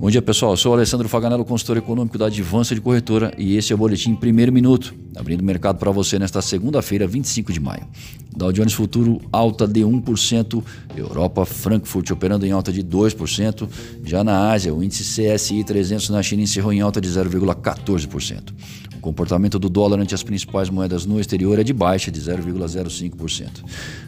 Bom 0.00 0.08
dia, 0.08 0.22
pessoal. 0.22 0.54
Eu 0.54 0.56
sou 0.56 0.72
Alessandro 0.72 1.06
Faganello, 1.10 1.44
consultor 1.44 1.76
econômico 1.76 2.16
da 2.16 2.24
Advança 2.24 2.74
de 2.74 2.80
Corretora, 2.80 3.34
e 3.36 3.58
esse 3.58 3.70
é 3.70 3.74
o 3.74 3.78
Boletim 3.78 4.14
Primeiro 4.14 4.50
Minuto, 4.50 4.94
abrindo 5.14 5.42
o 5.42 5.44
mercado 5.44 5.76
para 5.76 5.90
você 5.90 6.18
nesta 6.18 6.40
segunda-feira, 6.40 7.06
25 7.06 7.52
de 7.52 7.60
maio. 7.60 7.86
Dow 8.34 8.50
Jones 8.50 8.72
Futuro 8.72 9.20
alta 9.30 9.68
de 9.68 9.80
1%, 9.80 10.64
Europa, 10.96 11.44
Frankfurt 11.44 12.10
operando 12.12 12.46
em 12.46 12.50
alta 12.50 12.72
de 12.72 12.82
2%, 12.82 13.68
já 14.02 14.24
na 14.24 14.50
Ásia, 14.50 14.72
o 14.72 14.82
índice 14.82 15.04
CSI 15.04 15.62
300 15.64 16.08
na 16.08 16.22
China 16.22 16.44
encerrou 16.44 16.72
em 16.72 16.80
alta 16.80 16.98
de 16.98 17.10
0,14%. 17.10 18.54
O 19.00 19.02
comportamento 19.02 19.58
do 19.58 19.70
dólar 19.70 19.98
ante 19.98 20.14
as 20.14 20.22
principais 20.22 20.68
moedas 20.68 21.06
no 21.06 21.18
exterior 21.18 21.58
é 21.58 21.64
de 21.64 21.72
baixa, 21.72 22.10
de 22.10 22.20
0,05%. 22.20 23.64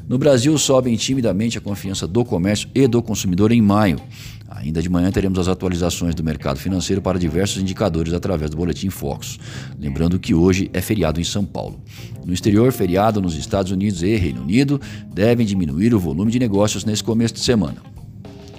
No 0.07 0.19
Brasil, 0.19 0.57
sobe 0.59 0.95
timidamente 0.99 1.57
a 1.57 1.63
confiança 1.63 2.07
do 2.07 2.23
comércio 2.27 2.69
e 2.75 2.87
do 2.87 3.03
consumidor 3.03 3.53
em 3.53 3.63
maio. 3.63 3.99
Ainda 4.51 4.83
de 4.83 4.91
manhã 4.91 5.11
teremos 5.11 5.39
as 5.39 5.49
atualizações 5.49 6.15
do 6.15 6.23
mercado 6.23 6.59
financeiro 6.59 7.01
para 7.01 7.19
diversos 7.19 7.63
indicadores 7.63 8.13
através 8.13 8.51
do 8.51 8.57
Boletim 8.59 8.91
Focus. 8.91 9.41
Lembrando 9.81 10.21
que 10.21 10.35
hoje 10.35 10.69
é 10.75 10.83
feriado 10.83 11.19
em 11.19 11.25
São 11.25 11.43
Paulo. 11.43 11.81
No 12.27 12.35
exterior, 12.35 12.71
feriado 12.71 13.19
nos 13.19 13.35
Estados 13.35 13.73
Unidos 13.73 14.03
e 14.03 14.15
Reino 14.17 14.43
Unido 14.43 14.79
devem 15.11 15.47
diminuir 15.47 15.95
o 15.95 15.99
volume 15.99 16.31
de 16.31 16.39
negócios 16.39 16.85
nesse 16.85 17.03
começo 17.03 17.33
de 17.33 17.41
semana 17.41 17.92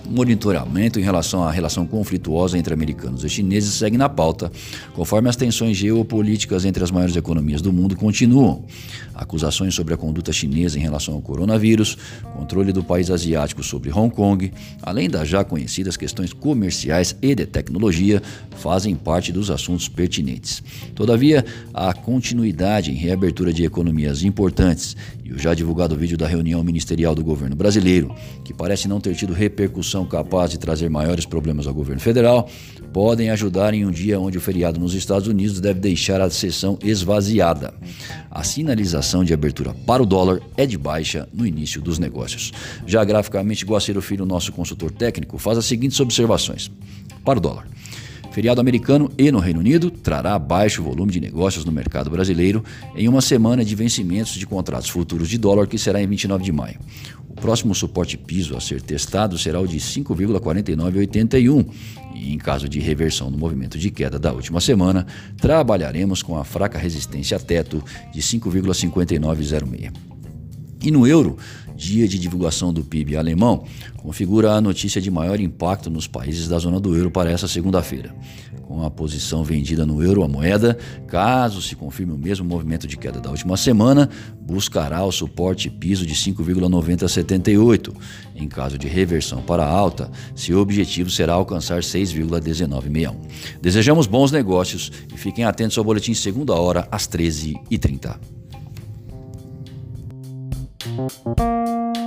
monitoramento 0.09 0.99
em 0.99 1.03
relação 1.03 1.43
à 1.43 1.51
relação 1.51 1.85
conflituosa 1.85 2.57
entre 2.57 2.73
americanos 2.73 3.23
e 3.23 3.29
chineses 3.29 3.73
segue 3.73 3.97
na 3.97 4.09
pauta, 4.09 4.51
conforme 4.93 5.29
as 5.29 5.35
tensões 5.35 5.77
geopolíticas 5.77 6.65
entre 6.65 6.83
as 6.83 6.91
maiores 6.91 7.15
economias 7.15 7.61
do 7.61 7.71
mundo 7.71 7.95
continuam. 7.95 8.63
Acusações 9.13 9.75
sobre 9.75 9.93
a 9.93 9.97
conduta 9.97 10.31
chinesa 10.31 10.77
em 10.77 10.81
relação 10.81 11.13
ao 11.13 11.21
coronavírus, 11.21 11.97
controle 12.35 12.71
do 12.71 12.83
país 12.83 13.11
asiático 13.11 13.63
sobre 13.63 13.91
Hong 13.91 14.13
Kong, 14.13 14.51
além 14.81 15.09
das 15.09 15.27
já 15.27 15.43
conhecidas 15.43 15.95
questões 15.95 16.33
comerciais 16.33 17.15
e 17.21 17.35
de 17.35 17.45
tecnologia, 17.45 18.21
fazem 18.55 18.95
parte 18.95 19.31
dos 19.31 19.49
assuntos 19.49 19.87
pertinentes. 19.87 20.63
Todavia, 20.95 21.45
há 21.73 21.93
continuidade 21.93 22.91
em 22.91 22.95
reabertura 22.95 23.53
de 23.53 23.63
economias 23.63 24.23
importantes 24.23 24.95
e 25.23 25.31
o 25.31 25.39
já 25.39 25.53
divulgado 25.53 25.95
vídeo 25.95 26.17
da 26.17 26.27
reunião 26.27 26.63
ministerial 26.63 27.15
do 27.15 27.23
governo 27.23 27.55
brasileiro, 27.55 28.13
que 28.43 28.53
parece 28.53 28.87
não 28.87 28.99
ter 28.99 29.15
tido 29.15 29.33
repercussão 29.33 30.05
capaz 30.05 30.51
de 30.51 30.57
trazer 30.57 30.89
maiores 30.89 31.25
problemas 31.25 31.65
ao 31.65 31.73
governo 31.73 32.01
federal, 32.01 32.49
podem 32.91 33.29
ajudar 33.29 33.73
em 33.73 33.85
um 33.85 33.91
dia 33.91 34.19
onde 34.19 34.37
o 34.37 34.41
feriado 34.41 34.79
nos 34.79 34.93
Estados 34.93 35.27
Unidos 35.27 35.59
deve 35.59 35.79
deixar 35.79 36.21
a 36.21 36.29
sessão 36.29 36.77
esvaziada. 36.83 37.73
A 38.29 38.43
sinalização 38.43 39.23
de 39.23 39.33
abertura 39.33 39.73
para 39.85 40.03
o 40.03 40.05
dólar 40.05 40.41
é 40.55 40.65
de 40.65 40.77
baixa 40.77 41.27
no 41.33 41.45
início 41.45 41.81
dos 41.81 41.97
negócios. 41.97 42.51
Já 42.85 43.03
graficamente, 43.03 43.65
Guaceiro 43.65 44.01
Filho, 44.01 44.25
nosso 44.25 44.51
consultor 44.51 44.91
técnico, 44.91 45.37
faz 45.37 45.57
as 45.57 45.65
seguintes 45.65 45.99
observações. 45.99 46.69
Para 47.23 47.39
o 47.39 47.41
dólar. 47.41 47.72
Feriado 48.33 48.59
americano 48.59 49.11
e 49.15 49.31
no 49.31 49.37
Reino 49.37 49.59
Unido 49.59 49.91
trará 49.91 50.39
baixo 50.39 50.81
volume 50.81 51.11
de 51.11 51.19
negócios 51.19 51.63
no 51.65 51.71
mercado 51.71 52.09
brasileiro 52.09 52.63
em 52.95 53.07
uma 53.07 53.21
semana 53.21 53.63
de 53.63 53.75
vencimentos 53.75 54.33
de 54.33 54.47
contratos 54.47 54.89
futuros 54.89 55.29
de 55.29 55.37
dólar 55.37 55.67
que 55.67 55.77
será 55.77 56.01
em 56.01 56.07
29 56.07 56.43
de 56.43 56.51
maio. 56.51 56.79
O 57.29 57.35
próximo 57.35 57.75
suporte 57.75 58.17
piso 58.17 58.57
a 58.57 58.59
ser 58.59 58.81
testado 58.81 59.37
será 59.37 59.59
o 59.59 59.67
de 59.67 59.77
5,4981 59.77 61.67
e, 62.15 62.33
em 62.33 62.39
caso 62.39 62.67
de 62.67 62.79
reversão 62.79 63.29
no 63.29 63.37
movimento 63.37 63.77
de 63.77 63.91
queda 63.91 64.17
da 64.17 64.33
última 64.33 64.59
semana, 64.59 65.05
trabalharemos 65.37 66.23
com 66.23 66.35
a 66.35 66.43
fraca 66.43 66.79
resistência 66.79 67.37
a 67.37 67.39
teto 67.39 67.83
de 68.11 68.19
5,5906. 68.19 69.93
E 70.81 70.89
no 70.89 71.05
euro, 71.05 71.37
dia 71.75 72.07
de 72.07 72.19
divulgação 72.19 72.73
do 72.73 72.83
PIB 72.83 73.15
alemão, 73.15 73.63
configura 73.97 74.53
a 74.53 74.61
notícia 74.61 75.01
de 75.01 75.09
maior 75.09 75.39
impacto 75.39 75.89
nos 75.89 76.07
países 76.07 76.47
da 76.47 76.57
zona 76.59 76.79
do 76.79 76.95
euro 76.95 77.11
para 77.11 77.31
essa 77.31 77.47
segunda-feira. 77.47 78.13
Com 78.63 78.83
a 78.83 78.89
posição 78.89 79.43
vendida 79.43 79.85
no 79.85 80.01
euro, 80.01 80.23
a 80.23 80.27
moeda, 80.27 80.77
caso 81.07 81.61
se 81.61 81.75
confirme 81.75 82.13
o 82.13 82.17
mesmo 82.17 82.45
movimento 82.45 82.87
de 82.87 82.97
queda 82.97 83.19
da 83.19 83.29
última 83.29 83.57
semana, 83.57 84.09
buscará 84.41 85.03
o 85.03 85.11
suporte 85.11 85.69
piso 85.69 86.05
de 86.05 86.15
5,9078. 86.15 87.93
Em 88.35 88.47
caso 88.47 88.77
de 88.77 88.87
reversão 88.87 89.41
para 89.41 89.65
alta, 89.65 90.09
seu 90.35 90.59
objetivo 90.59 91.09
será 91.09 91.33
alcançar 91.33 91.81
6,1961. 91.81 93.15
Desejamos 93.61 94.07
bons 94.07 94.31
negócios 94.31 94.91
e 95.13 95.17
fiquem 95.17 95.45
atentos 95.45 95.77
ao 95.77 95.83
boletim 95.83 96.13
segunda 96.13 96.53
hora 96.53 96.87
às 96.91 97.07
13h30. 97.07 98.42
Música 100.95 102.02